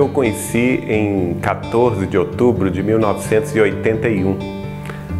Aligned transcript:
Eu 0.00 0.08
conheci 0.08 0.82
em 0.88 1.34
14 1.42 2.06
de 2.06 2.16
outubro 2.16 2.70
de 2.70 2.82
1981. 2.82 4.38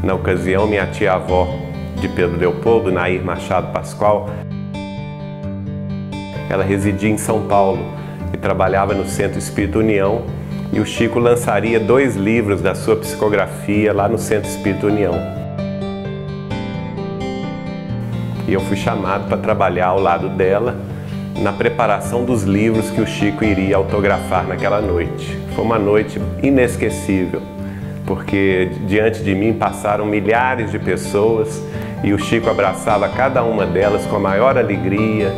Na 0.02 0.14
ocasião, 0.14 0.66
minha 0.66 0.86
tia-avó 0.86 1.54
de 1.96 2.08
Pedro 2.08 2.38
Leopoldo, 2.38 2.90
Nair 2.90 3.22
Machado 3.22 3.70
Pascoal, 3.74 4.30
ela 6.48 6.64
residia 6.64 7.10
em 7.10 7.18
São 7.18 7.46
Paulo 7.46 7.84
e 8.32 8.38
trabalhava 8.38 8.94
no 8.94 9.04
Centro 9.06 9.38
Espírita 9.38 9.80
União 9.80 10.22
e 10.72 10.80
o 10.80 10.86
Chico 10.86 11.18
lançaria 11.18 11.78
dois 11.78 12.16
livros 12.16 12.62
da 12.62 12.74
sua 12.74 12.96
psicografia 12.96 13.92
lá 13.92 14.08
no 14.08 14.16
Centro 14.16 14.48
Espírita 14.48 14.86
União. 14.86 15.12
E 18.48 18.54
eu 18.54 18.62
fui 18.62 18.78
chamado 18.78 19.28
para 19.28 19.36
trabalhar 19.36 19.88
ao 19.88 20.00
lado 20.00 20.30
dela 20.30 20.74
na 21.40 21.52
preparação 21.52 22.24
dos 22.24 22.42
livros 22.42 22.90
que 22.90 23.00
o 23.00 23.06
Chico 23.06 23.42
iria 23.42 23.76
autografar 23.76 24.46
naquela 24.46 24.80
noite. 24.80 25.38
Foi 25.54 25.64
uma 25.64 25.78
noite 25.78 26.20
inesquecível, 26.42 27.40
porque 28.06 28.70
diante 28.86 29.22
de 29.22 29.34
mim 29.34 29.54
passaram 29.54 30.04
milhares 30.04 30.70
de 30.70 30.78
pessoas 30.78 31.62
e 32.04 32.12
o 32.12 32.18
Chico 32.18 32.50
abraçava 32.50 33.08
cada 33.08 33.42
uma 33.42 33.64
delas 33.64 34.04
com 34.04 34.16
a 34.16 34.20
maior 34.20 34.58
alegria, 34.58 35.32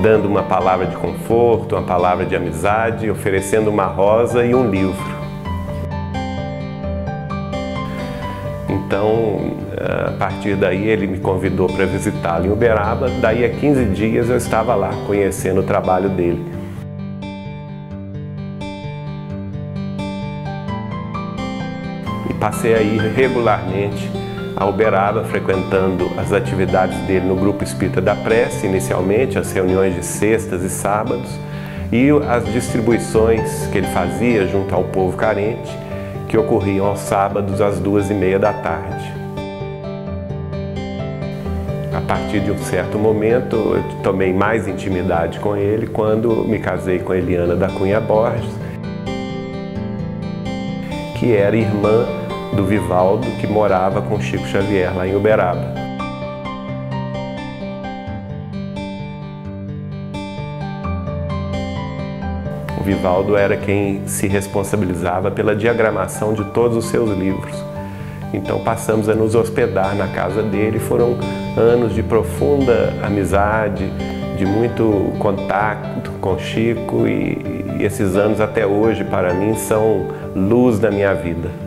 dando 0.00 0.26
uma 0.28 0.44
palavra 0.44 0.86
de 0.86 0.96
conforto, 0.96 1.74
uma 1.74 1.84
palavra 1.84 2.24
de 2.24 2.36
amizade, 2.36 3.10
oferecendo 3.10 3.68
uma 3.68 3.86
rosa 3.86 4.44
e 4.44 4.54
um 4.54 4.70
livro. 4.70 5.22
Então, 8.68 9.71
a 9.82 10.12
partir 10.12 10.54
daí, 10.54 10.88
ele 10.88 11.06
me 11.08 11.18
convidou 11.18 11.66
para 11.66 11.84
visitá-lo 11.84 12.46
em 12.46 12.50
Uberaba. 12.50 13.08
Daí 13.20 13.44
a 13.44 13.48
15 13.48 13.84
dias 13.86 14.30
eu 14.30 14.36
estava 14.36 14.74
lá 14.74 14.90
conhecendo 15.06 15.60
o 15.60 15.62
trabalho 15.64 16.08
dele. 16.08 16.44
E 22.30 22.34
passei 22.34 22.74
aí 22.74 22.98
regularmente 23.16 24.08
a 24.56 24.66
Uberaba, 24.66 25.24
frequentando 25.24 26.08
as 26.16 26.32
atividades 26.32 26.96
dele 27.00 27.26
no 27.26 27.34
Grupo 27.34 27.64
Espírita 27.64 28.00
da 28.00 28.14
Prece, 28.14 28.66
inicialmente, 28.66 29.38
as 29.38 29.52
reuniões 29.52 29.96
de 29.96 30.04
sextas 30.04 30.62
e 30.62 30.70
sábados, 30.70 31.28
e 31.90 32.08
as 32.28 32.44
distribuições 32.52 33.66
que 33.72 33.78
ele 33.78 33.88
fazia 33.88 34.46
junto 34.46 34.74
ao 34.74 34.84
povo 34.84 35.16
carente 35.16 35.76
que 36.28 36.38
ocorriam 36.38 36.86
aos 36.86 37.00
sábados 37.00 37.60
às 37.60 37.78
duas 37.78 38.08
e 38.08 38.14
meia 38.14 38.38
da 38.38 38.54
tarde. 38.54 39.21
A 41.94 42.00
partir 42.00 42.40
de 42.40 42.50
um 42.50 42.56
certo 42.56 42.98
momento, 42.98 43.54
eu 43.54 44.02
tomei 44.02 44.32
mais 44.32 44.66
intimidade 44.66 45.38
com 45.38 45.54
ele 45.54 45.86
quando 45.86 46.42
me 46.44 46.58
casei 46.58 46.98
com 46.98 47.12
Eliana 47.12 47.54
da 47.54 47.68
Cunha 47.68 48.00
Borges, 48.00 48.50
que 51.18 51.36
era 51.36 51.54
irmã 51.54 52.06
do 52.56 52.64
Vivaldo, 52.64 53.26
que 53.38 53.46
morava 53.46 54.00
com 54.00 54.18
Chico 54.18 54.46
Xavier 54.46 54.96
lá 54.96 55.06
em 55.06 55.14
Uberaba. 55.14 55.74
O 62.80 62.82
Vivaldo 62.82 63.36
era 63.36 63.56
quem 63.56 64.08
se 64.08 64.26
responsabilizava 64.26 65.30
pela 65.30 65.54
diagramação 65.54 66.32
de 66.32 66.44
todos 66.46 66.76
os 66.76 66.86
seus 66.86 67.10
livros. 67.10 67.71
Então 68.32 68.60
passamos 68.60 69.08
a 69.08 69.14
nos 69.14 69.34
hospedar 69.34 69.94
na 69.94 70.08
casa 70.08 70.42
dele. 70.42 70.78
Foram 70.78 71.16
anos 71.56 71.94
de 71.94 72.02
profunda 72.02 72.92
amizade, 73.02 73.90
de 74.36 74.46
muito 74.46 75.12
contato 75.18 76.10
com 76.20 76.38
Chico 76.38 77.06
e, 77.06 77.76
e 77.78 77.84
esses 77.84 78.16
anos 78.16 78.40
até 78.40 78.66
hoje 78.66 79.04
para 79.04 79.34
mim 79.34 79.54
são 79.54 80.08
luz 80.34 80.78
da 80.78 80.90
minha 80.90 81.14
vida. 81.14 81.61